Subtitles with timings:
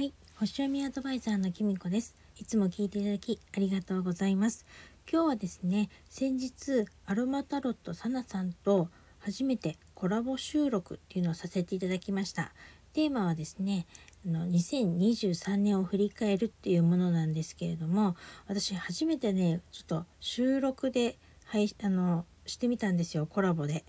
[0.00, 0.14] はい。
[0.38, 2.14] 星読みアドバイザーのきみこです。
[2.38, 4.64] いつも聞いていただきありがとうございます。
[5.06, 12.54] 今日はですね、先日アロマタロットサナさんと初めてコラボ収録っていうのをさせていただきました。
[12.94, 13.84] テーマはですね、
[14.24, 23.84] あの2023年を振り返るっていうものなんですけれども、私初めてね、ちょっと収録で、はい、あの、してみたんですよ、コラボで。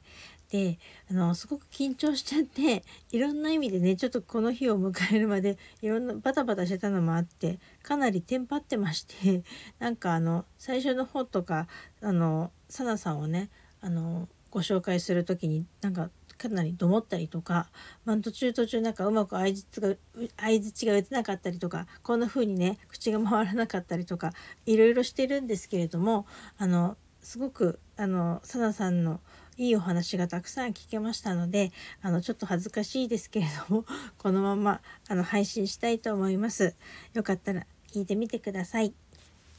[0.51, 0.79] で
[1.09, 9.43] あのすごく緊張しちゃって いろんな意味でねちょっとこの日を迎えるまでいろんなバタバタしてたのもあってかなりテンパってまして
[9.79, 11.67] なんかあの最初の方とか
[12.01, 13.49] あのサナさんをね
[13.79, 17.69] あのご紹介する時になんかかなりどもったりとか、
[18.03, 19.95] まあ、途中途中なんかうまく相づが
[20.37, 24.33] 相づちが打てなかったりとかこんな風にね口が回らなかったりとか
[24.65, 26.25] いろいろしてるんですけれども
[26.57, 29.21] あのすごくあのサナさんの
[29.61, 31.71] いいお話がたくさん聞けましたので、
[32.01, 33.85] あの、ちょっと恥ずかしいですけれども、
[34.17, 36.75] このまま、あの、配信したいと思います。
[37.13, 38.95] よかったら聞いてみてください。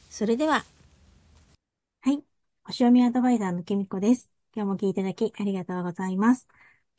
[0.09, 0.65] それでは、
[2.01, 2.21] はい。
[2.65, 4.29] 星読みアドバイザーのきみこです。
[4.53, 6.49] 今日も聞いていただきありがとうございます。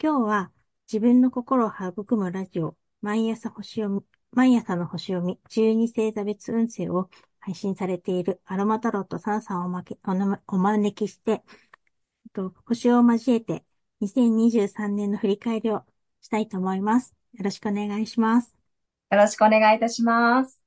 [0.02, 0.50] 今日は
[0.90, 4.00] 自分の心を育むラジオ、毎朝星読み、
[4.32, 9.98] 毎朝の星読み、12星座別運勢を配信されているアロマタロット3さんをおまけ
[10.46, 11.42] お招きして、
[12.34, 13.64] と、星を交えて
[14.02, 15.84] 2023年の振り返りを
[16.20, 17.14] したいと思います。
[17.34, 18.54] よろしくお願いします。
[19.10, 20.60] よろしくお願いいたします。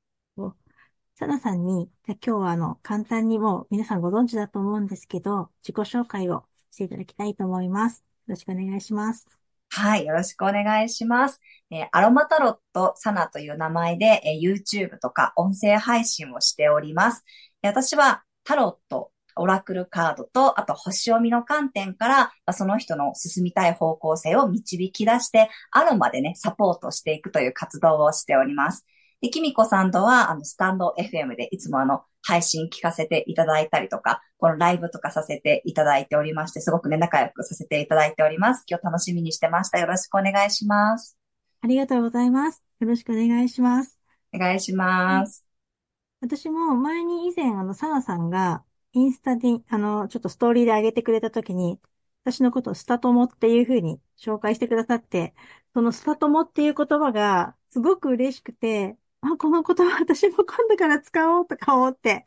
[1.14, 8.04] サナさんに、今日はあの、簡単にもう皆さんご存知だと思うんですけど、自己紹介をしていただきたいと思います。
[8.28, 9.26] よろしくお願いします。
[9.70, 11.40] はい、よろしくお願いします。
[11.70, 17.24] えー、アロマタロットサナという名前で、えー、YouTube とか音声配信をしております。
[17.62, 19.10] 私はタロット、
[19.40, 28.84] オラクルカードと、あと星読みの観点から、その人の進みたい方向性を導き出して、アロマでね、サポートしていくという活動をしております。
[29.20, 38.64] で、キミコさんとは、あの、スタンド FM でいつもあの、配信聞かせていただいたりとか、このライブとかさせていただいておりまして、すごくね、仲良くさせていただいております。
[38.68, 39.78] 今日楽しみにしてました。
[39.78, 41.18] よろしくお願いします。
[41.60, 42.62] ありがとうございます。
[42.80, 43.98] よろしくお願いします。
[44.32, 45.44] お願いします。
[46.20, 51.80] 私も前に以前、あの、サナさんが、インスタで、あの、ちょっとストーリーで上げてくれたときに、
[52.24, 55.34] 私のことをスタトモっていうふうに紹介してくださって、
[55.74, 62.24] そのスタトモっていう言葉がすごく嬉しくて、あ、この言葉 私も今度から使おうとか思って、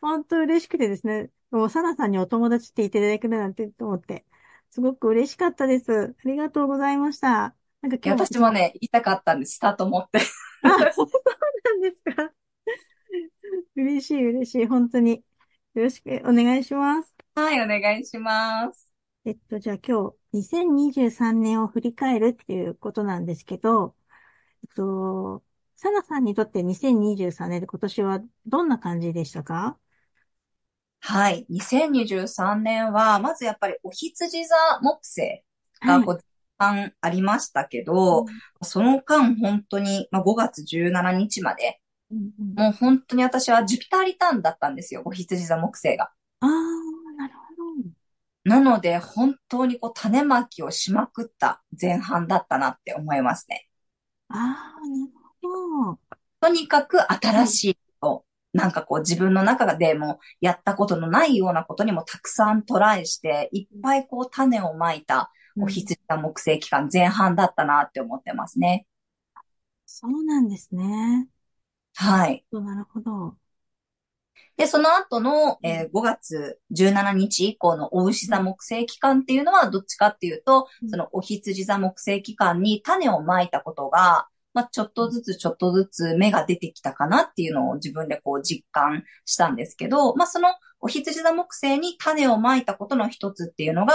[0.00, 4.26] 本当嬉しくてですね、もうサナさんにお友達って言っていただけるなんてと思って、
[4.70, 6.16] すごく嬉しかったです。
[6.24, 7.54] ありがとうございました。
[7.82, 10.20] なんか今日私もね、言いたかったんです、スタトモって。
[10.62, 11.08] あ、そう
[11.64, 12.32] なんですか？
[13.76, 15.22] 嬉しい、嬉しい、本当に。
[15.76, 17.14] よろしくお願いします。
[17.34, 18.90] はい、お願いします。
[19.26, 23.94] えっと、じゃあ今日、2023年を振り返るっていうことなんですけど、
[24.64, 25.42] えっと、
[25.74, 29.76] サナさんにとって2023年で今年はどんな感じでしたか？
[31.00, 31.44] はい。
[31.50, 35.42] 2023年は、まずやっぱりお羊座木星
[35.86, 36.20] がこう、
[36.56, 38.26] はい、ありましたけど、うん、
[38.62, 46.10] その間本当に、まあ、5月17日までうんうん、もう本当に私はジュピターリターンだったんですよ、お羊座木星が。
[46.40, 46.48] ああ、
[47.16, 47.90] なるほど。
[48.44, 53.68] なので、本当にこう種まきをしまくった前半だったなって思いますね。
[54.28, 55.12] ああ、なる
[55.42, 55.98] ほど。
[56.40, 68.86] とにかく新しいこと、なんかこう自分の中でもやったことのないようなことにもたくさんトライして、いっぱいこう種をまいたお羊座木星期間前半だったなって思ってますね。
[69.86, 71.28] そうなんですね。
[71.96, 72.44] はい。
[72.52, 73.36] なるほど。
[74.56, 93.92] で、その後の、えー、5月17日以降のお牛座木星期間っていうのはどっちかっていうと、うん、そのお羊座木星期間に種をまいたことが、まあ、ちょっとずつちょっとずつ芽が出てきたかなっていうのを自分でこう実感したんですけど、まあ、そのお羊座木星に種をまいたことの一つっていうのが、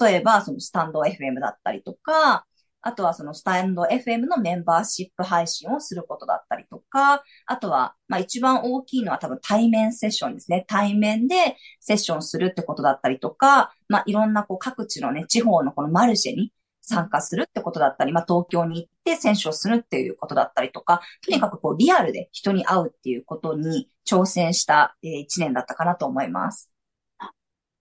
[0.00, 2.46] 例えばそのスタンド FM だったりとか、
[2.88, 10.64] あとはそのスタンド FM のメンバーシップ配信をすることだったりとか、あとは、まあ一番大きいのは多分対面セッションですね。
[10.66, 16.50] 対面でセッションするってことだったりとか、まあいろんなこう各地のね、地方のこのマルシェに
[16.80, 26.72] 参加するってことだったり、まあ東京に行って選手をするっていうことだったりとか、とにかくこうリアルで人に会うっていうことに挑戦した一年だったかなと思います。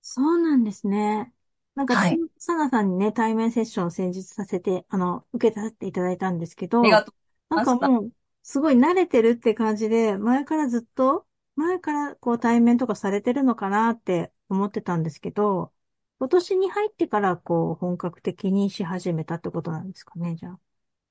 [0.01, 1.31] そうなんですね。
[1.75, 8.11] なんか、はい、サナさんにね、対面セッションを先日させて、あの、受けさせていただいたんですけど、ありがとうなんかもう、
[8.43, 15.73] すごい慣れてるって感じで、前からずっと、前からこう対面とかされてるのかなって思ってたんですけど、
[16.19, 20.59] 今年に入ってからこう本格的にし始めたってことなんですかね、じゃあ。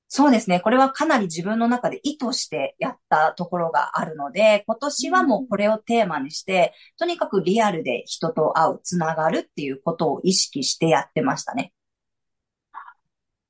[0.09, 0.61] そうですね。
[0.61, 11.73] これはかなり自分の中で意図してやったところがあるので、今年はもうこれをテーマにして、とにかくリアルで人と会う、つながるっていうことを意識してやってましたね。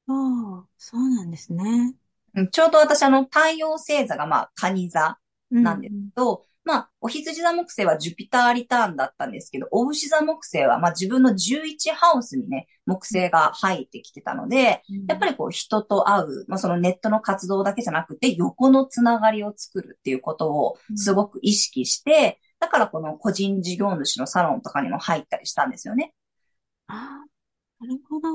[0.08, 1.96] ああ、そうなんですね。
[2.52, 5.20] ちょうど私あの太陽星座がまあ、カニ座
[5.62, 26.14] なんですけど、うんまあ、お羊座木星はジュピターリターンだったんですけど、お牛座木星は、まあ自分の11ハウスにね、木星が入ってきてたので、うん、やっぱりこう人と会う、まあそのネットの活動だけじゃなくて、横のつながりを作るっていうことをすごく意識して、うん、だからこの個人事業主のサロンとかにも入ったりしたんですよね。
[26.88, 28.30] ああ、なるほど、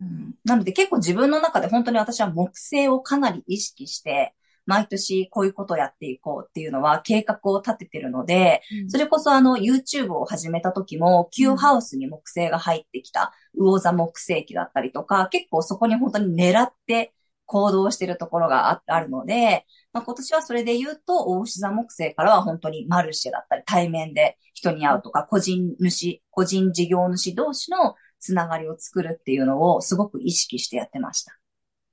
[0.00, 0.34] うん。
[0.42, 4.34] なので結構自分の中で本当に私は木星をかなり意識して、
[4.66, 17.12] 毎年こういうことをやっていこうっていうのは計画を立ててるので、うん、それこそあの YouTube を始めた時も Q ハウスに木星が入ってきた魚座木星期だったりとか、結構そこに本当に狙って
[17.46, 31.36] 行動してるところがあるので、まあ、今年はそれで言うと、大牛座木星からは本当にマルシェだったり、対面で人に会うとか、個人主、個人事業主同士のつながりを作るっていうのをすごく意識してやってました。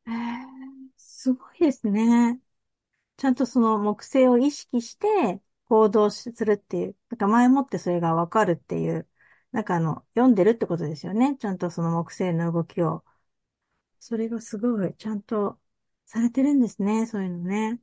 [0.07, 0.13] えー、
[0.97, 2.39] すごいですね。
[3.21, 9.07] ちゃんとその木星を意識して行動するっていう、なんか前もってそれがわかるっていう、
[9.51, 11.37] なんかあの、読んでるってことですよね。
[11.37, 13.05] ちゃんとその木星の動きを。
[13.99, 15.59] それがすごい、ちゃんと
[16.05, 17.81] されてるんですね、そういうのね。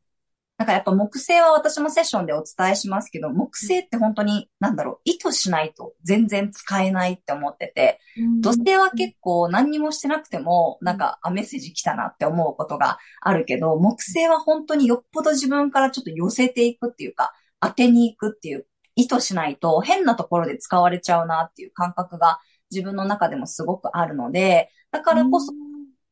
[0.58, 8.00] なんかやっぱ木星は私もセッションでお伝えしますけど、木星って本当に、なんだろう、意図しないと全然使えないって思ってて、
[8.40, 18.66] 土星は結構何にもしてなくても、なんか、あ、メッセージ来たなって思うことがあるけど、木星は本当によっぽど自分からちょっと寄せていくっていうか、当てに行くっていう、
[18.96, 22.40] 意図しないと変なところで使われちゃうなっていう感覚が
[22.72, 25.52] 自分の中でもすごくあるので、だからこそ、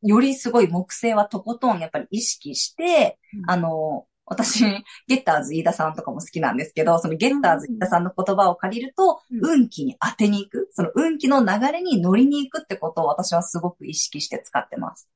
[0.03, 4.61] よりすごい木星はとことんやっぱり意識して、あの、私、
[5.07, 15.09] ゲッターズ飯田さんとかも好きなんですけど、そのゲッターズ飯田さんの言葉を借りると、うん、運気に当てに行く、その運気の流れに乗りに行くってことを私はすごく意識して使ってます。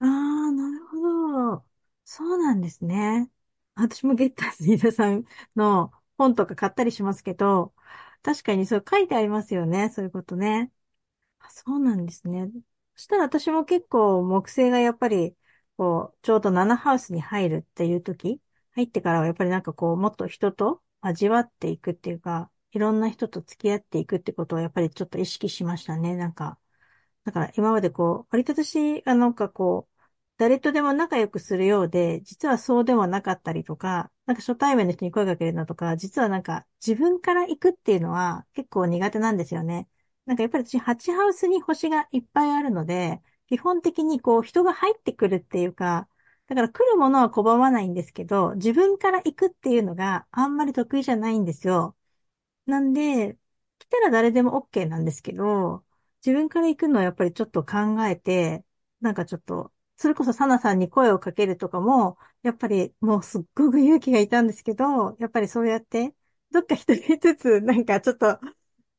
[0.00, 1.00] ああ、なるほ
[1.56, 1.64] ど。
[2.04, 3.30] そうなんですね。
[3.74, 5.24] 私もゲッターズ飯田さん
[5.56, 7.74] の本とか買ったりしますけど、
[8.22, 9.90] 確かにそう書いてありますよね。
[9.90, 10.72] そういうことね。
[11.50, 12.50] そうなんですね。
[12.96, 15.36] そしたら私も結構木星がやっぱり、
[15.76, 18.40] こう、ちょうど7ハウスに入るっていう時
[18.78, 26.16] 入ってからはやっぱりなんかこう、もっと人と味わっていくっていうか、いろんな人と付き合っていくってことをやっぱりちょっと意識しましたね。
[26.16, 26.58] なんか、
[27.24, 29.94] だから今までこう、割と私がなんかこう、
[30.38, 39.88] 誰とでも仲良くするようで、実はそうでもなかったりとか、なんか初対面の人に声かけるのとか、実はなんか自分から行くっていうのは結構苦手なんですよね。
[40.26, 46.08] なんかやっぱり私、ハチハウスに星がいっぱいあるので、基本的にこう人が入ってくるっていうか、
[46.48, 51.96] だから来るものは拒まないんですけど、自分から行くっていうのがあんまり得意じゃないんですよ。
[52.66, 53.38] なんで、
[53.78, 55.84] 来たら誰でも OK なんですけど、
[56.24, 58.64] 自分から行くのはやっぱりちょっと考えて、
[59.00, 66.14] なんかちょっと、それこそサナさんに声をかけるとかも、やっぱりもうすっごく勇気がいたんですけど、やっぱりそうやって、
[66.52, 68.38] どっか一人ずつなんかちょっと、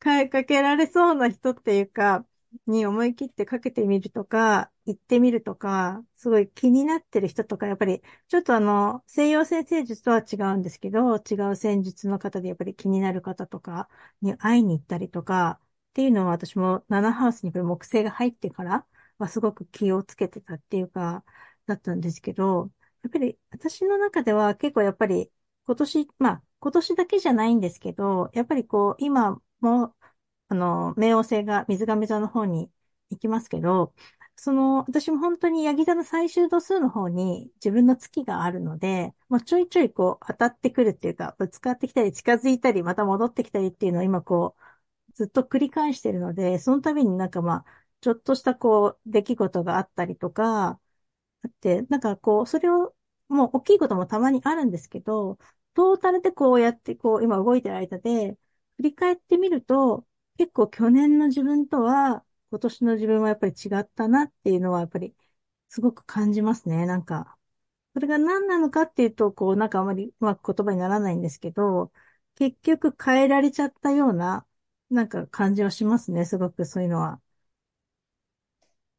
[0.03, 2.25] 声かけられそうな人っていうか、
[2.67, 13.89] に思い切ってかけてみるとか、行ってみるとか、すごい気になってる人とか、やっぱり、ちょっとあの、西洋先生術とは違うんですけど、違う戦術の方でやっぱり気になる方とか
[14.21, 15.59] に会いに行ったりとか、
[15.91, 18.85] っていうのは私も7ハウスにこれ木星が入ってから
[19.17, 21.23] はすごく気をつけてたっていうか、
[21.65, 22.71] だったんですけど、
[23.03, 25.31] やっぱり私の中では結構やっぱり
[25.65, 29.95] 今年、まあ今年だけじゃないんですけど、やっぱりこう今も
[30.49, 32.71] あの、冥王星が水亀座の方に
[33.09, 33.93] 行きますけど、
[34.35, 44.55] その、私も本当にヤギ座の最終度数の方に自分の月があるので、まあ、ちょいちょいこう当たってくるっていうか、ぶつかってきたり近づいたり、また戻ってきたりっていうのを今こ
[45.11, 50.79] う、ずっと繰り返してるので、その度になんかまあ、ちょっとしたこう、出来事があったりとか、
[51.43, 52.95] あって、なんかこう、それを、
[53.27, 55.37] もう大きいこともたまにあるんですけど、
[55.73, 58.37] トータルでこうやってこう、今動いてる間で、
[58.77, 60.05] 振り返ってみると、
[60.39, 65.15] 結構去年の自分とは、今年の自分はやっぱり違ったなっていうのはやっぱり
[65.69, 66.85] すごく感じますね。
[66.87, 67.37] なんか、
[67.95, 71.91] それが何なのかっていうと、こう、なんかあまりうまく言葉にならないんですけど、
[72.35, 74.47] 結局変えられちゃったような、
[74.91, 76.25] なんか感じはしますね。
[76.25, 77.21] すごくそういうのは。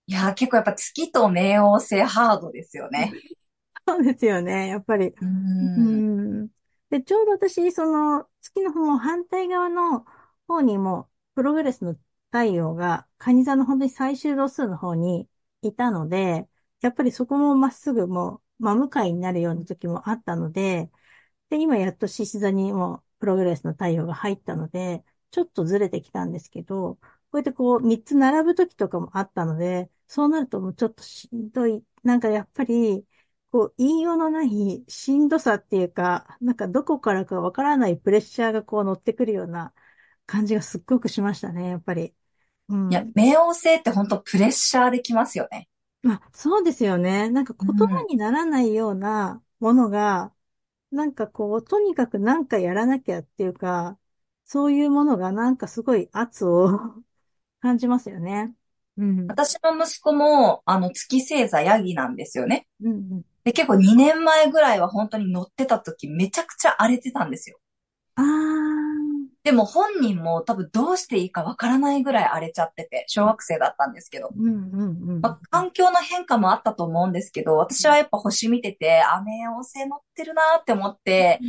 [0.06, 3.12] いや結構やっぱ月と冥王星ハードですよね。
[3.86, 4.68] そうですよね。
[4.68, 5.14] やっぱり。
[5.20, 6.48] うん。
[6.90, 10.04] で、ちょうど私、その月の方も反対側の
[10.48, 11.96] 方にもプログレスの
[12.30, 15.28] 太陽が、カニ座の本当に最終度数の方に
[15.62, 16.48] いたので、
[16.80, 20.90] やっぱりそこもまっすぐもう真向かいになるような時もあったので、
[21.50, 27.00] で、今やっと獅子座にもプログレスの太陽が入ったので、ちょっとずれてきたんですけど、こ
[27.34, 31.84] うやってこう三つ並ぶ時とかもあったので、そうなるともうちょっとしんどい。
[32.02, 33.06] なんかやっぱり、
[33.50, 39.74] こう、言いようのないしんどさっていうか、なんかどこからかわからないプレッシャーがこう乗ってくるような
[40.30, 42.14] 感じがすっごくしましたね、やっぱり。
[42.68, 42.90] うん。
[42.90, 45.68] いや、冥王星って本当プレッシャーできますよね。
[46.02, 47.28] まあ、そうですよね。
[47.30, 50.32] なんか言葉にならないようなものが、
[50.90, 53.98] なんかこう、とにかくなんかやらなきゃっていうか、
[54.44, 56.68] そういうものがなんかすごい圧を
[57.60, 58.54] 感じますよね。
[58.96, 59.28] うん。
[59.28, 62.66] 私の息子も、あの、月星座ヤギなんですよね。
[62.80, 63.24] うんうん。
[63.44, 67.58] で、結構2年前ぐらいは本当に乗ってた時めちゃくちゃ荒れてたんですよ。
[68.16, 68.49] あー。
[69.42, 74.30] でも本人も多分どうしていいかわからないぐらい荒れちゃってて、小学生だったんですけど。
[74.36, 75.20] うんうんうん。
[75.22, 81.40] まあ、環境の変化もあったと思うんですけど、私はやっぱ星見てて、あ、冥王星乗ってるなーって思って、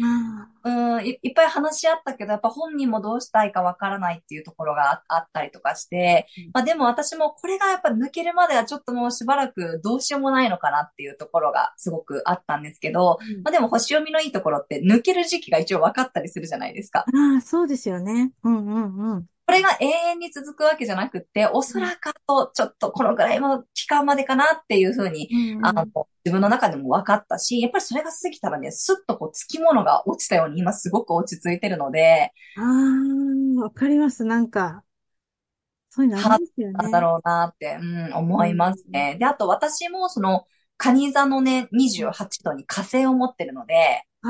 [0.61, 17.06] あうんい、いっぱい話し合ったけど、やっぱ本人もどうしたいかわからないっていうところがああったりとかしてうん、まあでも私もこれがやっぱ抜けるまではちょっともうしばらくどうしようもないのかなっていうところがすごくあったんですけど、ーまあでも星読みのいいところって抜ける時期が一応分かったりするじゃないですか。
[17.08, 18.32] あー、そうですよね。
[18.44, 19.26] うんうんうん。
[19.52, 25.86] これが永遠に続くわけじゃなくって、おそらくあとちょっとこのぐらいの期間までかなっていうふうに、うんうんあの、
[26.24, 34.24] 自分の中でも分かったし、やっぱりそれが過ぎたらね、スッとこう、つきものが落ちたように今すごく落ち着いてるので、あー、わかります。
[34.24, 34.84] なんか、
[35.90, 36.74] そういうのありますよね。
[36.74, 39.18] なんだろうなって、うん、思いますね。
[39.20, 40.46] で、あと私もその、
[40.78, 44.30] 蟹座のね、28度に火星を持ってるので、あ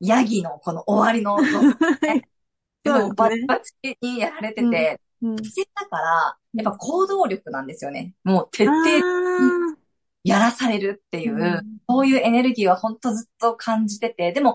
[0.00, 2.22] ヤギのこの終わりの、ー。
[2.82, 8.14] でもバチバチにやられてて、だから、やっぱ行動力なんですよね。
[8.24, 9.76] もう徹底あ
[10.24, 14.54] やらされるっていう、うんそういうエネルギーは本当ずっと感じてて、でも、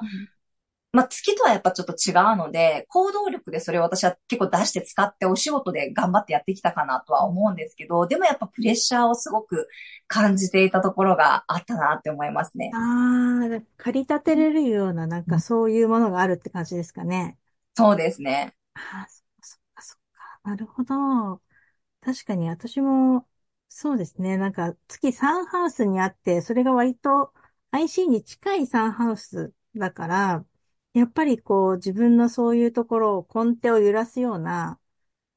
[0.94, 9.68] まあ、月とはやっぱちょっと違うので、行動力でそれを私は結構出して使ってお仕事で頑張ってやってきたかなとは思うんですけど、でもやっぱプレッシャーをすごく
[10.08, 12.78] 感じていたところがあったなって思いますねー。。
[12.78, 17.38] あー、駆り立てれるような、なんかそういうものがあるって感じですかね。
[17.76, 18.56] そうですね。
[18.74, 20.50] ああ、そっかそっかそっか。
[20.50, 21.42] なるほど。
[22.02, 23.28] 確かに私も、
[23.70, 24.38] そうですね。
[24.38, 27.34] なんか月サンハウスにあって、それが割と
[27.72, 30.46] IC に近いサンハウスだから、
[30.94, 34.80] やっぱりこう自分のそういうところを根底を揺らすような、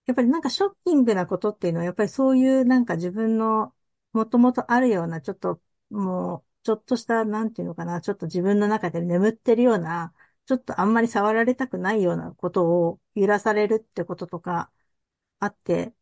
[0.07, 3.75] やっぱりなんかショッキングなことっていうのは、やっぱりそういうなんか自分の
[4.13, 10.15] もともとあるような、ちょっともう、ちょっとした、なんていうのかな、ちょっと自分の中で眠ってるような、
[10.49, 14.73] ちょっとあんまり触られたくないようなことを揺らされるってこととか
[15.41, 15.95] あって、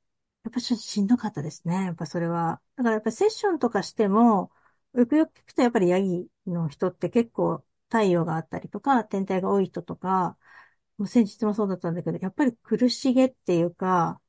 [0.44, 1.86] やっぱちょしんどかったですね。
[1.86, 2.62] やっぱそれは。
[2.76, 4.52] だからやっぱセッションとかしても、
[4.94, 10.38] よくよく聞くとやっぱりヤギの人って結構太陽があったりとか、天体が多い人とか、
[10.98, 14.20] もう先日もそうだったんだけど、やっぱり苦しげっていうか、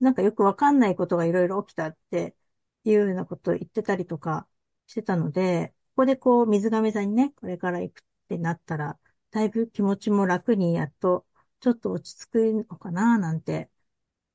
[0.00, 2.36] なんかよくわかんないことがいろいろ起きたって
[2.84, 4.48] いうようなことを言ってたりとか
[4.86, 8.98] してたので、ここでこう水亀座にね、これから行くってなったら、
[9.32, 11.26] だいぶ気持ちも楽にやっと
[11.60, 13.70] ちょっと落ち着くのかななんて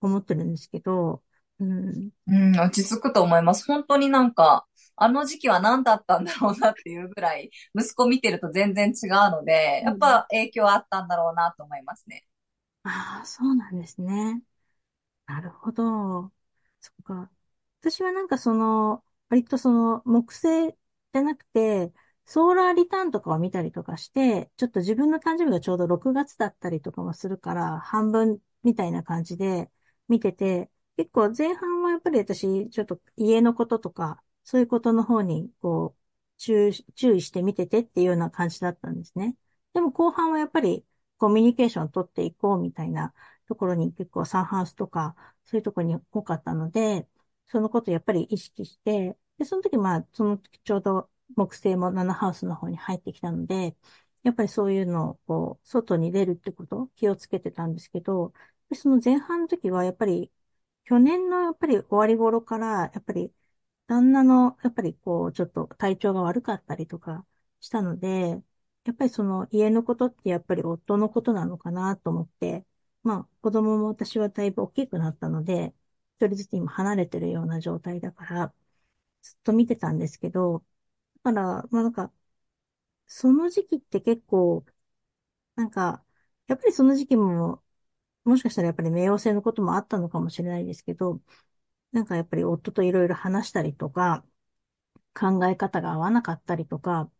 [0.01, 1.23] 思ってるんですけど、
[1.59, 3.65] うん、うん、落ち着くと思います。
[3.65, 12.25] 本当になんか、あの時期は何だったんだろうなっていうぐらい、息子見てると全然違うので、やっぱ影響あったんだろうなと思いますね。
[12.83, 14.41] ああ、そうなんですね。
[15.27, 16.33] なるほど。
[16.81, 17.31] そっか。
[17.81, 21.93] 私はなんかその、割とその木星じゃなくて、
[22.27, 29.71] ソーラーリターンとかを見たりとかして、ちょっと自分の誕生日がちょうど6月だったりとかもするから、半分みたいな感じで
[30.09, 36.01] 見てて、結構前半はやっぱり私、ちょっと家のこととか、そういうことの方に、こう、
[36.37, 36.73] 注意、
[37.21, 39.35] して見ててっていうような感じだったんですね。
[39.73, 40.85] でも後半はやっぱり
[41.17, 43.13] コミュニケーションを取っていこうみたいな
[43.47, 45.15] ところに結構サンハウスとか、
[45.45, 47.07] そういうところに多かったので、
[47.47, 53.75] そのことやっぱり意識して、で、その時まあ、その時ちょうど木星も7ハウスの方に入ってきたので、
[54.23, 58.33] やっぱりそういうのをこう、外に出るってこと気をつけてたんですけど、
[58.75, 60.31] その前半の時はやっぱり、
[60.85, 63.33] 去年のやっぱり終わり頃から、やっぱり
[63.87, 67.25] 旦那の、やっぱりこう、ちょっと体調が悪かったりとか
[67.59, 68.41] したので、
[68.85, 72.65] やっぱりその家のことってやっぱり夫のことなのかなと思って、
[73.03, 75.73] まあ子供も私はだいぶ大きくなったので、
[76.17, 78.53] 一人ずつ今離れてるような状態だから、
[79.21, 80.63] ずっと見てたんですけど、
[81.33, 82.13] から、まあなんか、
[83.07, 84.65] その時期って結構、
[85.55, 86.05] なんか、
[86.47, 87.63] やっぱりその時期も、
[88.25, 91.21] もしかしたらやっぱり冥王星のこともあったのかもしれないですけど、
[91.93, 94.25] なんかやっぱり夫といろいろ話したりとか、
[95.13, 97.11] 考え方が合わなかったりとか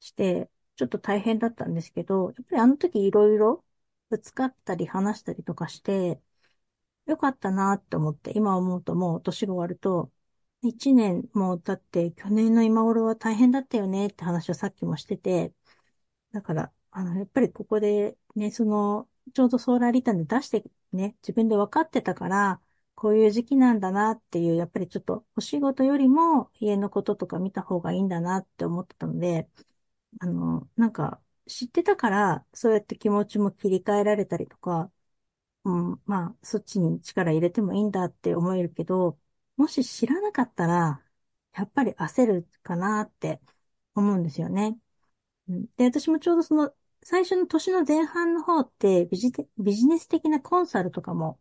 [0.00, 3.64] して、ちょっと大変だったんですけど、やっぱりあの時いろいろ
[4.10, 6.20] ぶつかったり話したりとかして、
[7.06, 10.12] よかったなって思って、今思うともう年が終わると、
[10.68, 15.52] 一年もう経って、去年の今頃は大変だったよねって話をさっきもしてて、
[16.32, 22.60] だから、あの、やっぱりここでね、その、ちょうどソーラーリターンで出してね、自分で分かってたから、
[22.94, 29.48] こういう時期なんだなっていう、やっぱりちょっとお仕事よりも家のこととか見た方がいいんだなって思ってたので、
[30.20, 34.90] あの、なんか知ってたから、そうやって気持ちも切り替えられたりとか、
[35.64, 39.18] うん、まあ、そっちに力入れてもいいんだって思えるけど、
[39.56, 41.02] もし知らなかったら、
[41.54, 43.40] やっぱり焦るかなって
[43.94, 44.78] 思うんですよね。
[45.76, 51.40] で、私もちょうどその、最初の年の前半の方ってビジビジネス的なコンサルとかも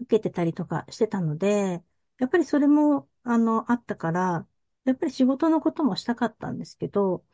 [0.00, 1.82] 受けてたりとかしてたので、
[2.18, 4.48] やっぱりそれも、あの、あったから、
[4.84, 7.24] やっぱり仕事のこともしたかったんですけど、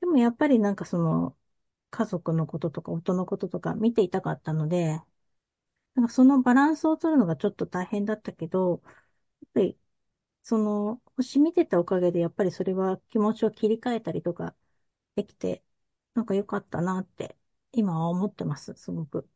[0.00, 1.36] でもやっぱりなんかその、
[1.90, 5.00] 家族のこととか夫のこととか見ていたかったので、
[5.94, 8.82] なんかそのバランスを取るのがちょっと大変だったけど、
[9.56, 9.78] り、
[10.42, 14.56] その、星見てたおかげで、やっぱりそれは気持ちを切り替えたりとか
[15.16, 15.64] できて、
[16.14, 17.36] なんか良かったなって、
[17.72, 19.28] 今は思ってます、すごく。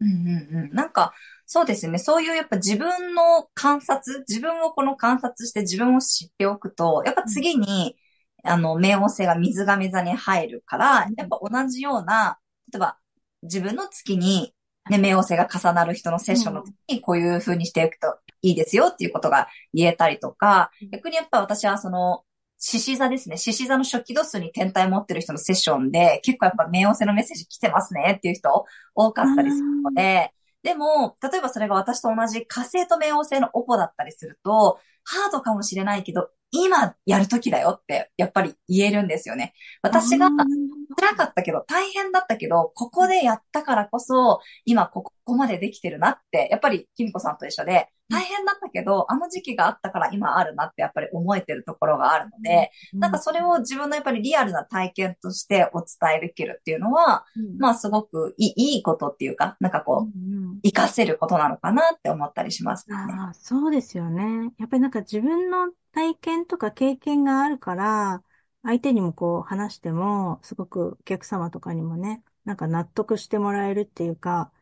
[0.00, 0.74] うんうんうん。
[0.74, 1.12] なんか、
[1.46, 1.98] そうですね。
[1.98, 7.96] そういうやっぱ自分の観察、自分をこの観察して自分を知っておくと、やっぱ次に、
[8.44, 12.38] あの、冥王星が水亀座に入るから、やっぱ同じような、
[12.72, 12.98] 例えば
[13.42, 14.54] 自分の月に
[14.90, 22.22] ね、冥王星が重なる人のセッションの時にこういう風にしていくといいですよっていうことが言えたりとか、逆にやっぱ私はその、
[22.60, 23.36] 獅子座ですね。
[23.36, 28.64] 獅子座の初期度数に天体持ってる人のセッションで、結構やっぱ冥王星のメッセージ来てますねっていう人
[28.94, 39.54] 多かったりするので、でも、例えばそれが私と同じ火星と冥王星のオポだったりすると、ハードかもしれないけど、今やるときだよって、やっぱり言えるんですよね。
[39.82, 57.26] 私が辛かったけど、大変だったけど、ここでやったからこそ、今ここまでできてるなって、やっぱり、キミコさんと一緒で、大変だったけど、あの時期があったから今あるなってやっぱり思えてるところがあるので、なんかそれを自分のやっぱりリアルな体験としてお伝えできるっていうのは、
[57.58, 62.96] まあすごくいいいいことっていうか、なんかこう、活かせることなのかなって思ったりしますね。
[62.96, 64.52] あそうですよね。
[64.58, 68.22] やっぱりなんか自分の体験とか経験があるから、
[68.62, 74.52] 相手にもこう話しても、すごくお客様とかにもね、なんか納得してもらえるっていうか、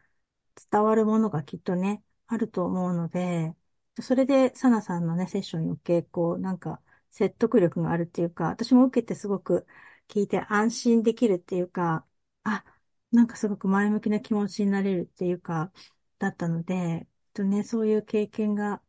[0.71, 3.55] 伝わるものがきっとね、あると思うので、
[4.03, 9.67] それで、サナさんのね、セッションに余計、こう、なんか、説得力があるっていうか、私も受けてすごく
[10.09, 12.07] 聞いて安心できるっていうか、
[12.45, 12.65] あ、
[13.11, 15.73] なんかすごく前向きな気持ちになれるっていうか、
[16.19, 18.83] だったので、とね、そういう経験が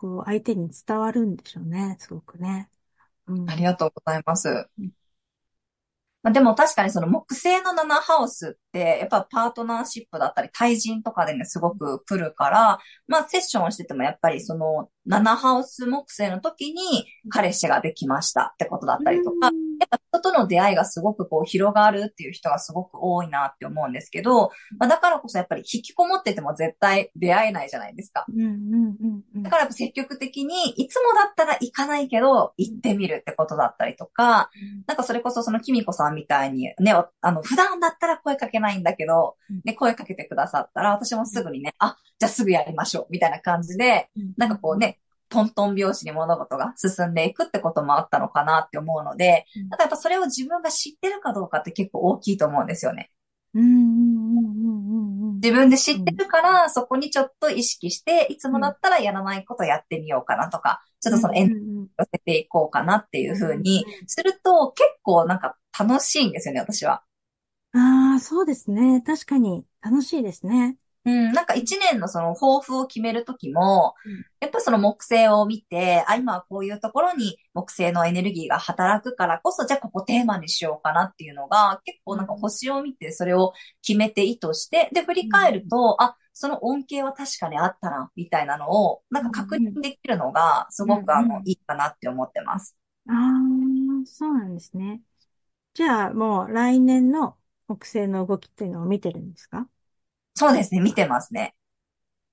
[0.00, 2.70] こう、相手に伝わるんでしょうね、すごくね。
[3.26, 4.48] うん、ありがとうございます。
[6.22, 28.26] まあ、でも確かにその木星の7ハウスって、やっぱパートナーシップだったり、対人とかでね、すごく来るから、まあセッションをしててもやっぱりその7ハウス木星の時に彼氏ができましたってことだったりとか、やっぱ人との出会いがすごくこう広がるっていう人がすごく多いなって思うんですけど、まあ、だからこそやっぱり引きこもってても絶対出会えないじゃないですか。
[29.42, 34.50] だからやっぱ積極的に、いつもだったら行かないけど、行ってみるってことだったりとか、
[34.86, 44.98] なんかそれこそそのキミコさんみたいにね、あの、普段だったら声かけないんだけど、ね、声かけてくださったら、私もすぐにね、あ、じゃあすぐやりましょう、みたいな感じで、なんかこうね、
[45.30, 53.10] トントン拍子に物事が進んでいくってこともあったのかなって思うので、だからやっぱそれを自分が知ってるかどうかって結構大きいと思うんですよね。
[55.42, 61.48] 自分で知ってるから、そこにちょっと意識して、いつもだったらやらないことやってみようかなとか、ちょっとそのエン
[61.98, 67.02] 寄せていこうかなっていうふうにすると、結構なんか楽しいんですよね、私は。
[67.72, 69.00] ああ、そうですね。
[69.00, 70.76] 確かに楽しいですね。
[71.06, 92.76] うん、なんか一年のその抱負を決めるときも、うん、やっぱその木星を見て、あ、今はこういうところに木星のエネルギーが働くからこそ、じゃあここテーマにしようかなっていうのが、結構なんか星を見てそれを決めて意図して、で、振り返ると、うん、あ、その恩恵は確かにあったな、みたいなのを、なんか確認できるのが、すごくあの、いいかなって思ってます。
[93.08, 95.02] ああ、そうなんですね。
[95.74, 97.36] じゃあもう来年の
[97.68, 99.68] 木星の動きっていうのを見てるんですか？
[100.40, 101.54] そうですね、見てますね。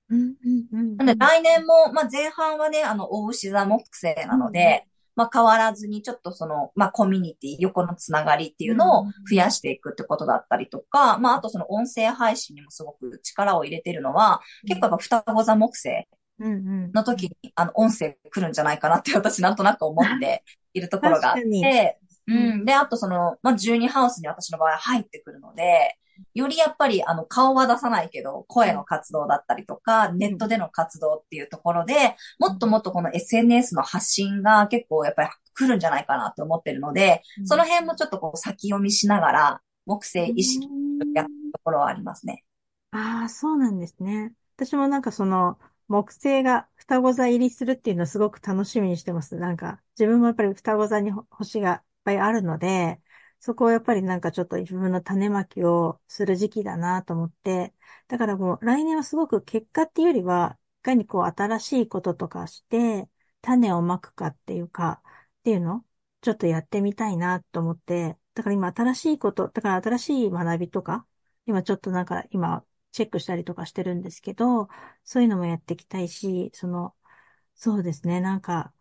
[0.08, 22.64] うんうんうん、なんで来年も、まあ、前半はね、あの、大牛座木星なので、うん、まあ、変わらずにちょっとその、まあ、コミュニティ、横のつながりっていうのを増やしていくってことだったりとか、うん、まあ、あとその音声配信にもすごく力を入れてるのは、結構やっぱ双子座木星の時に、あの、音声来るんじゃないかなって私なんとなく思って いるところがあって、うん。
[22.64, 25.98] で、あとその、まあ、12ハウスに私の場合入ってくるので、
[26.34, 40.68] よりやっぱり、あの、顔は出さないけど、声の活動だったりとか、ネットでの活動っていうところで、もっともっとこの SNS の発信が結構やっぱり来るんじゃないかなって思ってるので、その辺もちょっとこう先読みしながら、木星意識
[41.14, 42.44] やったところはありますね。
[42.90, 44.34] ああ、そうなんですね。
[44.56, 49.36] 私もなんかその、木星が双子座入りするっていうのをすごく楽しみにしてます。
[49.36, 53.00] なんか、自分もやっぱり双子座に星がいっぱいあるので、
[53.40, 57.74] そこをやっぱりなんかちょっと自分の種まきをする時期だなと思って、
[58.08, 63.08] だからもう来年はすごく結果っていうよりは、いかにこう新しいこととかして、
[63.42, 65.02] 種をまくかっていうか、
[65.40, 65.84] っていうの？
[66.20, 71.06] ちょっとやってみたいなと思って、だから今新しいこと、だから新しい学びとか、
[71.46, 74.68] 今ちょっとなんか今チェックしたりとかしてるんですけど、
[75.04, 76.94] そういうのもやっていきたいし、その、
[77.54, 78.72] そうですね、なんか、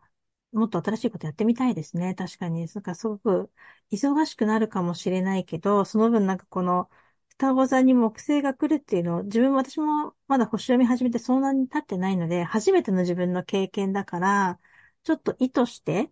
[0.52, 2.16] もっと新しいことやってみたいですね。
[2.16, 2.66] 確かに。
[2.74, 3.52] なんかすごく
[3.92, 6.90] 忙しくなるかもしれないけど、その分なんかこの
[7.30, 14.60] 双子座に木星が来るっていうのを自分も、私もまだ星読み始めてそんなに経ってないので、初めての自分の経験だから、
[15.04, 16.12] ちょっと意図して、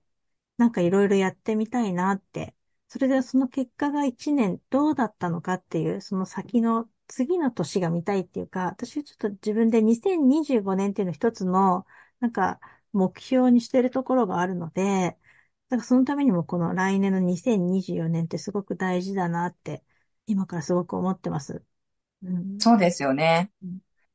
[0.58, 2.56] なんかいろいろやってみたいなって。
[2.88, 11.86] それでその結果が一年どうだったのかっていう、その先の次の年が見たいっていうか、私はちょっと自分で2025年っていうの一つの、
[12.20, 12.60] なんか
[12.96, 15.18] 目標にしてるところがあるので、
[15.70, 19.84] だからそのためにもこの来年の2024年ってすごく大事だなって、
[20.28, 21.62] 今からすごく思ってます。
[22.24, 23.52] うん、そうですよね。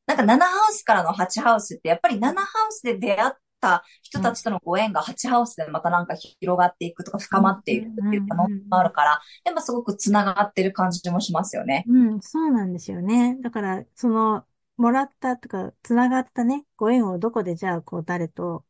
[0.06, 11.84] なんか7ハウスからの8ハウスって、やっぱり7ハウスで出会った人たちとのご縁が8ハウスでまたなんか広がっていくとか深まっていくっていう可能性もあるから、やっぱすごく繋がってる感じもしますよね。
[11.86, 13.36] うん、そうなんですよね。
[13.42, 18.64] だから、その、もらったとか、繋がったね、ご縁をどこでじゃあ、こう、誰と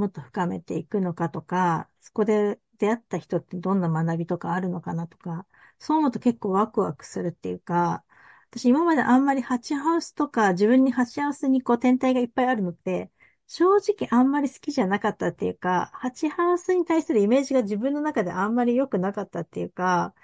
[0.00, 5.46] もっと深めていくのかとか、そこで出会った人ってどんな学びとかあるのかなとか、
[5.78, 8.04] そう思うと結構ワクワクするっていうか、
[8.50, 13.10] 私今まであんまりハチハウスとか自分にハチハウスにこう天体がいっぱいあるのって、
[13.46, 20.14] 正直あんまり好きじゃなかったっていうか、ハチハウスに対するイメージが自分の中であんまり良くなかったっていうか、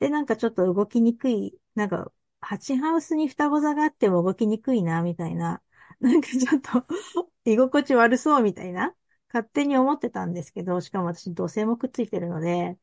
[0.00, 5.62] で、なんかちょっと動きにくい、なんか、ハチハウスに双子座があっても動きにくいな、みたいな。
[6.00, 6.86] なんかちょっと
[7.44, 8.94] 居心地悪そうみたいな。
[9.32, 12.78] 勝手に思ってたんですけど、しかも私土星もくっついてるので、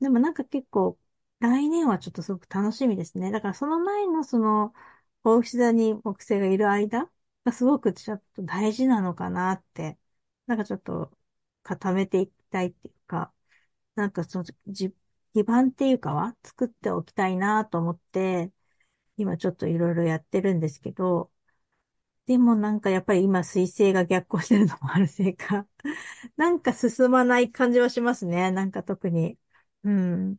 [0.00, 0.98] でもなんか結構、
[1.40, 3.30] 来年はちょっとすごく楽しみですね。
[3.32, 4.74] だからその前のその、
[5.24, 7.10] 大牛座に木星がいる間
[7.44, 9.98] がすごくちょっと大事なのかなって、
[10.46, 11.16] なんかちょっと
[11.62, 13.32] 固めていきたいっていうか、
[13.94, 14.94] なんかそのじ
[15.34, 18.52] 基盤っていうかは作っておきたいなと思って、
[19.16, 21.32] 今ちょっといろいろやってるんですけど、
[22.26, 25.66] でもなんかやっぱり今水星が逆行してるのもあるせいか、
[26.36, 28.50] なんか進まない感じはしますね。
[28.50, 29.38] なんか特に。
[29.84, 30.36] うん。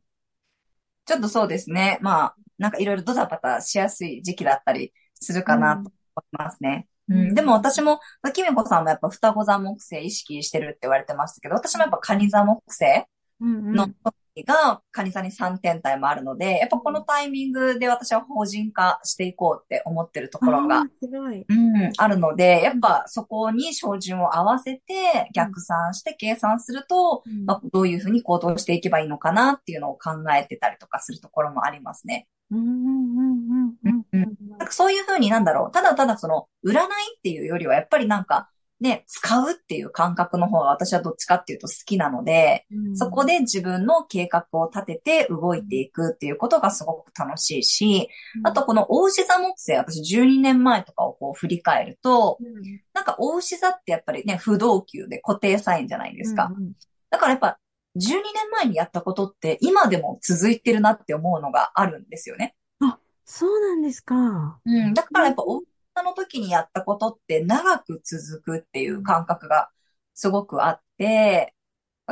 [1.06, 1.98] ちょっとそうですね。
[2.02, 5.92] まあ、なんかいろいろドタバタしやすい時期だったりするかなと思い
[6.38, 6.88] ますね。
[7.08, 8.02] うん、でも私も、
[8.34, 13.06] きみこさんもやっぱ双子座木星意識してるって言われてましたけど、私もやっぱ蟹座木星
[13.40, 13.90] の
[14.38, 32.28] 時が蟹座に3点体もあるので、やっぱこのタイミングで私は法人化していこうって思ってるところが、うん、あるので、やっぱそこに照準を合わせて逆算して計算すると、うん、まあ、どういうふうに行動していけばいいのかなっていうのを考えてたりとかするところもありますね。
[32.52, 34.38] うんうんうんうんうん。
[34.70, 35.72] そういうふうになんだろう。
[35.72, 36.78] ただただその、占い
[37.18, 56.52] っていうよりは、やっぱりなんか、ね、使うっていう感覚の方が私はどっちかっていうと好きなので、うん、そこで自分の計画を立てて動いていくっていうことがすごく楽しいし、うん、あとこの大牛座木星、私12年前とかをこう振り返ると、うん、なんか大牛座ってやっぱりね、不動級で固定サインじゃないですか。
[56.56, 56.74] うんうん、
[57.10, 57.58] だからやっぱ
[57.98, 62.56] 12年前にやったことって今でも続いてるなって思うのがあるんですよね。
[62.80, 64.60] あ、そうなんですか。
[64.64, 64.94] うん。
[64.94, 65.62] だからやっぱ大
[66.04, 69.70] の時にやったことって長く続くっていう感覚が
[70.14, 71.54] すごくあって、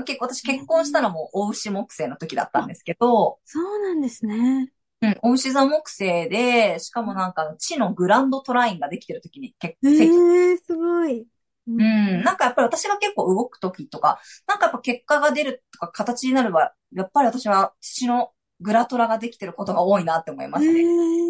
[0.05, 4.71] 結構私結婚したのも大牛木星の時だったんですけど、そうなんですね。
[5.01, 11.25] うん、大牛座木星で、しかもなんか地のグランドトラインができてる時に結構、えー、すごい。
[11.67, 20.81] うん、なんかやっぱり私が結構動く時とか、なんかやっぱ結果が出るとか形になるは、やっぱり私は土のグラトラができてることが多いなって思いますね。
[20.81, 21.24] えー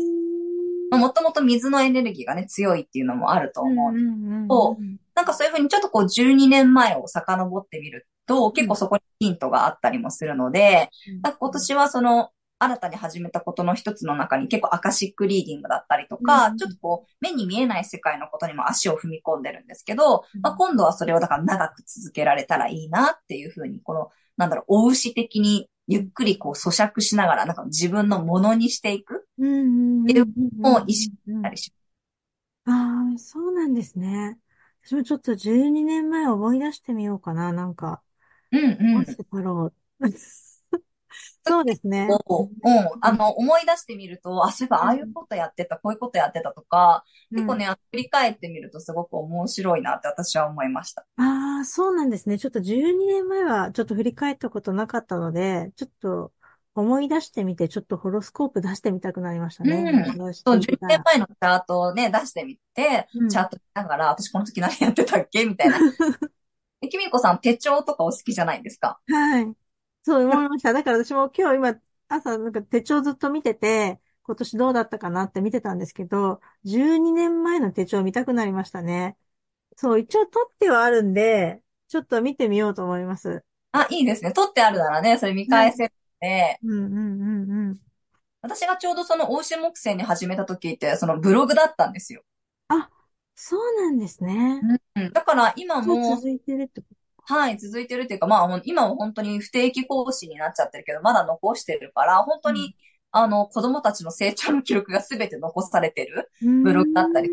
[0.98, 4.78] もともと水のエネルギーがね、強いっていうのもあると思うと、
[5.16, 10.90] なんかそういうふうにちょっとこう12年前を遡ってみると、結構そこにヒントがあったりもするので、
[11.24, 16.58] うん、今年はその、新たに始めたことの一つの中に結構アカシックリーディングだったりとか、うん。
[16.58, 20.42] ちょっとこう目に見えない世界のことにも足を踏み込んでるんですけど、うん。
[20.42, 29.28] まあ、今度はそれをだから長く続けられたらいいなっていうふうに、この、なんだろう、お牛的にゆっくりこう咀嚼しながら、なんか自分のものにしていく。
[29.38, 31.74] うんうんうんっていううんを意識うんたりし
[32.66, 34.40] ああ、そうなんですね。
[34.84, 38.02] 私もちょっと12年前思い出してみようかな、なんか。
[38.52, 40.08] うんうんろう。
[41.48, 42.08] そうですね。
[42.26, 42.52] を、うん、
[43.02, 51.06] あの、思い出してみると、あ、そういえばああいうことやってた、こういうことやってたとか、結構ね、振り返ってみるとすごく面白いなって私は思いました。
[51.18, 52.40] ああ、そうなんですね。
[52.40, 56.32] ちょっと12年前はちょっと振り返ったことなかったので、ちょっと
[56.76, 59.76] 思い出してみて、ちょっとホロスコープ出してみたくなりましたね。
[59.76, 65.46] うんそう、10てみたら年前のチャートをね、出してみて、うんチャート見ながら、私この時何やってたっけ？
[65.46, 65.80] みたいな。
[66.82, 69.00] えきみこさん手帳とかお好きじゃないですか？
[69.08, 69.56] はい。
[70.04, 70.74] そう思いました。
[70.74, 71.76] だから私も今日今、
[72.10, 79.18] 朝なんか手帳ずっと見てて、今年どうだったかなって見てたんですけど、12年前の手帳見たくなりましたね。
[79.78, 83.44] そう、一応取ってはあるんで、ちょっと見てみようと思います。
[83.72, 84.32] あ、いいですね。
[84.32, 87.80] 取ってあるならね、それ見返せるので、うんうんうんうん。
[88.42, 92.22] 私がちょうどその欧州木星に始めた時って、そのブログだったんですよ。
[92.68, 92.90] あ、
[93.36, 94.62] そうなんですね。
[94.96, 95.14] うん。
[95.14, 96.88] だから今も、続いてるってこ
[97.28, 102.76] はい、続いてるっていうか、まあ、今は本当に不定期講師になっちゃってるけど、まだ残してるから、本当に、
[103.12, 106.30] あの、子供たちの成長の記録が全て残されてる。
[106.40, 106.48] と。
[106.64, 107.32] ブログだったり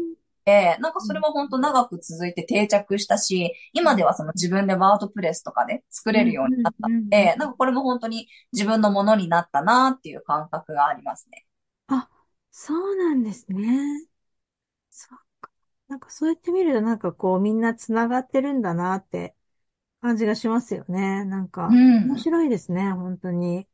[0.50, 11.46] うんで、なんかそれは本当長く続いて定着したし、今ではその自分でワードプレスとかで作れるようになったのうんうんうんで、なんかこれも本当に自分のものになったなっていう感覚がありますね。
[11.88, 12.08] あ、
[12.50, 14.08] そうなんですね。
[14.90, 15.50] そっか。
[15.88, 19.34] なんかそうやって見るとなんかこうみんな繋がってるんだなって
[20.00, 21.24] 感じがしますよね。
[21.24, 23.68] なんかうん面白いですね、本当に。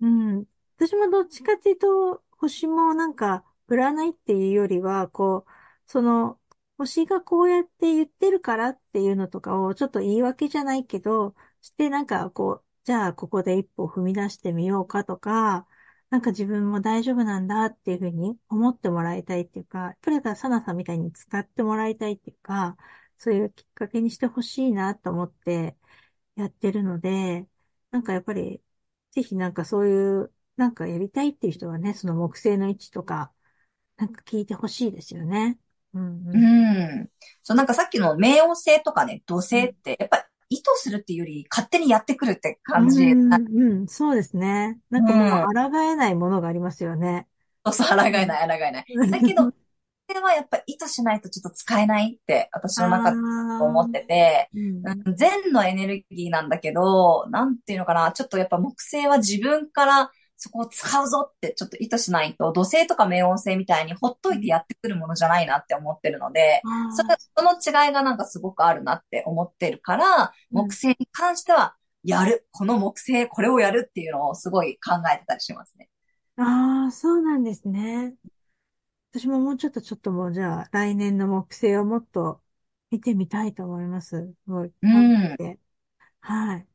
[0.00, 0.46] うん。
[0.76, 5.50] 私もどっちかっていうと、星もなんか占いっていうよりは、こう、
[5.86, 6.40] その、
[6.78, 15.66] 星がこうやって言ってるからっていうのとかをちょっと言い訳じゃないけど、してなんかこう、じゃあここで一歩踏み出してみようかとか、
[16.10, 22.76] なんか自分も大丈夫なんだっていうふうに思ってもらいたいっていうか、プレタサナさんみたいに使ってもらいたいっていうか、
[23.18, 25.76] そういうきっかけにしてほしいなと思って
[26.36, 27.48] やってるので、
[27.90, 28.62] なんかやっぱり、
[29.10, 33.32] ぜひなんかそういう、なんかやりたいっていう人はね、その木星の位置とか、
[33.96, 35.58] なんか聞いてほしいですよね。
[35.96, 37.00] うんううん。
[37.02, 37.08] ん。
[37.42, 43.04] そう、なんかさっきの冥王星とかね、土星って、やっぱり意図するっていうより勝手にやってくるって感じ。
[43.04, 44.78] うん、うん、そうですね。
[44.90, 47.26] なんかもう抗えないものがありますよね。
[47.64, 48.84] そうそう、抗えない、抗えない。
[49.10, 49.50] だけど、
[50.08, 53.16] これはやっぱ意図しないとちょっと使えないって私の中で
[53.60, 67.52] 思ってて、うんうん善のエネルギーなんだけど、なんていうのかな、ちょっとやっぱ木星は自分からそこを使うぞってちょっと意図しないと、土星とか冥王星みたいにほっといてやってくるものじゃないなって思ってるので、あーその
[67.86, 72.46] 違いがなんかすごくあるなって思ってるから、うん木星に関してはやる。
[72.52, 75.88] この木星、これをやるっていうのをすごい考えてたりしますね。
[76.36, 78.16] ああ、そうなんですね。
[79.12, 82.42] 私ももうちょっとちょっともうじゃあ来年の木星をもっと
[82.90, 84.10] 見てみたいと思います。
[84.10, 84.72] すごい。
[84.82, 85.58] うんて
[86.20, 86.68] はい。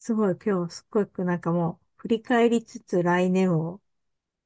[0.00, 3.82] すごい今日すっごくなんかもう振り返りつつ来年を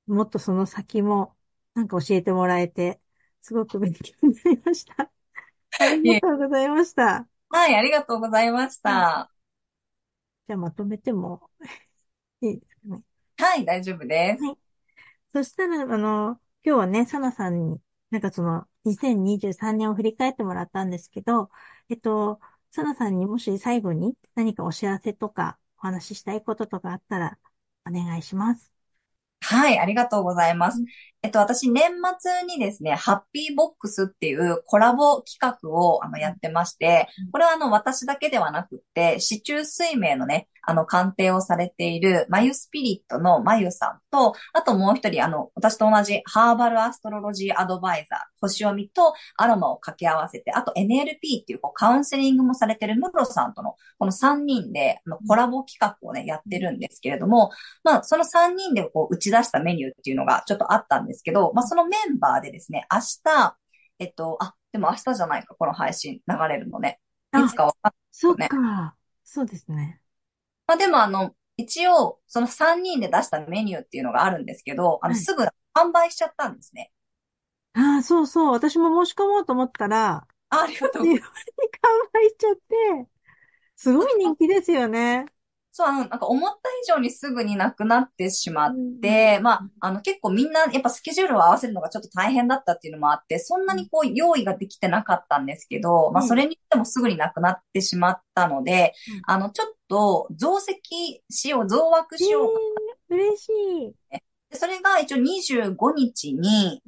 [0.09, 1.37] もっとその先も
[1.75, 3.01] なんか教えてもらえて
[3.43, 5.13] すごく勉強になりました。
[5.79, 7.29] ありがとうございました。
[7.51, 9.31] はい、ありがとうございました。
[10.49, 11.49] じゃあまとめても
[12.43, 13.03] いいですかね。
[13.39, 14.43] はい、大丈夫です。
[15.33, 21.51] そしたら、あの、今日はね、サナさんに、なんかその、2023年を振り返ってもらったんですけど、
[21.89, 22.41] えっと、
[22.73, 27.39] サナさんにもし最後に何かお知らせとか、お話ししたいこととかあったら、
[27.87, 28.74] お願いします。
[29.47, 30.83] はい、ありがとうございます。
[31.23, 57.51] えっと、私、年末にですね、ハッピーボックスっていうコラボ企画をあのやってましてうん、これはあの、私だけではなくって、市中水明のね、あの、鑑定をされている、まゆスピリットのまゆさんと、あともう一人、あの、私と同じハーバルアストロロジーアドバイザー、星読みとアロマを掛け合わせて、あと NLP っていうこうカウンセリングもされてるムロさんとの、この3人で、あの、コラボ企画をね、やってるんですけれども、
[57.83, 63.57] まあ、その3人でこう打ち出したメニューっていうのがちょっとあったんですけど、まあ、そのメンバーでですね、明日、
[63.99, 67.01] えっと、あ、でも明日じゃないか、この配信流れるのね。
[67.35, 67.93] いつかわかんない。
[68.11, 68.97] そっねか。
[69.25, 70.01] そうですね。
[70.67, 75.45] まあ、でもあの、一応、その3人で出したメニューっていうのがあるんですけど、あの、はいすぐ
[75.75, 76.93] 販売しちゃったんですね。
[77.75, 78.53] ああ、そうそう。
[78.53, 81.31] 私も申し込もうと思ったら、あありがとう日本に完
[82.13, 83.09] 売しちゃって、
[83.77, 85.27] すごい人気ですよね。
[85.77, 98.95] そう、あの、なんか思った以上にすぐになくなってしまって、まあ、あの、結構みんな、やっぱスケジュールを合わせるのがちょっと大変だったっていうのもあって、そんなにこう、用意ができてなかったんですけど、まあ、それにしてもすぐになくなってしまったので、
[99.27, 102.61] あの、ちょっと、増席しよう、増枠しようか
[103.09, 103.17] な。
[103.17, 103.95] 嬉しい。
[104.53, 106.81] それが一応25日に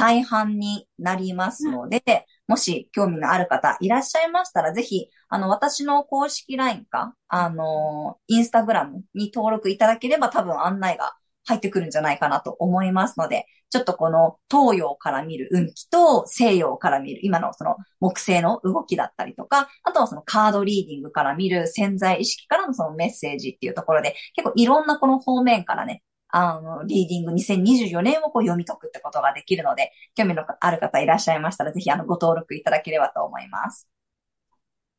[0.00, 2.02] 大半になりますので、
[2.48, 11.12] もし興味のある方いらっしゃいましたら、ぜひ、あの、私の公式 LINE か、あの、インスタグラムに登録いただければ多分案内が
[11.44, 33.88] 入ってくるんじゃないかなと思いますので、ちょっとこの東洋から見る運気と西洋から見る今のその木星の動きだったりとか、あとはそのカードリーディングから見る潜在意識からのそのメッセージっていうところで、結構いろんなこの方面からね、あの、リーディング2024年をこう読み解くってことができるので、興味のある方いらっしゃいましたら、ぜひあの、ご登録いただければと思います。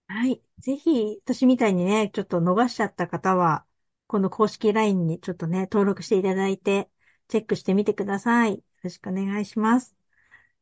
[0.08, 0.42] はい。
[0.60, 3.66] ぜひ、私みたいにね、ちょっと逃しちゃった方は、
[4.08, 6.90] この公式 LINE にちょっとね、登録していただいて、
[7.30, 8.56] チェックしてみてください。
[8.56, 9.96] よろしくお願いします。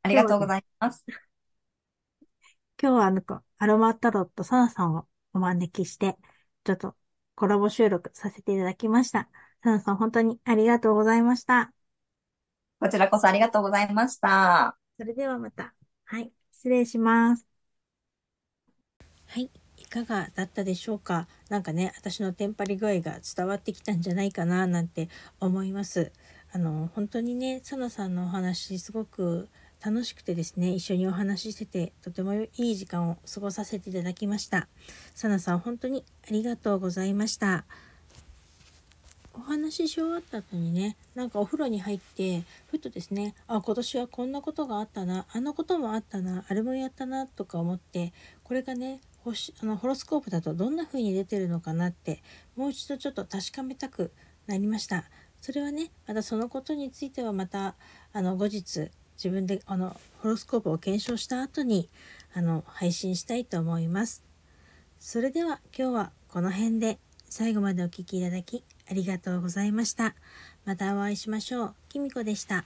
[0.03, 1.03] ありがとうございます。
[2.82, 3.21] 今日はあの、
[3.58, 6.17] アロマタロットサナさんをお招きして、
[6.63, 6.95] ちょっと
[7.36, 9.29] コラボ収録させていただきました。
[9.63, 11.72] サナさん、本当にありがとうございました。
[12.80, 14.78] こちらこそありがとうございました。
[14.98, 15.74] それではまた。
[16.06, 16.32] はい。
[16.54, 17.45] 失礼します。
[19.28, 19.50] はい。
[19.78, 21.28] いかがだったでしょうか？
[21.50, 26.12] なんかね、私のテンパり具合が伝わってきたんじゃないかななんて思います。
[26.54, 29.50] あの、本当にね、サナさんのお話すごく
[29.84, 34.67] 楽しくてですね、一緒にお話ししてて、とてもいい時間を過ごさせていただきました。
[35.15, 37.65] サナさん、本当にありがとうございました。
[39.39, 48.12] お話しし終わった後にねなんかお風呂に入ってふとですねあ今年はこんなことがあったなあんなこともあったなあれもやったなとか思って
[48.43, 52.21] これがね星あのホロスコープだとどんな風に出てるのかなって
[52.58, 54.12] もう一度ちょっと確かめたく
[54.45, 55.06] なりました。
[55.41, 57.75] それはねまたそのことについてはまた
[58.12, 61.89] あの後日自分であのホロスコープを検証した後に
[62.34, 64.23] あの配信したいと思います。
[64.99, 66.99] それでは今日はこの辺で
[67.30, 70.15] 最後までお聴きいただきありがとうございました。
[70.65, 71.75] またお会いしましょう。
[71.89, 72.65] きみこでした。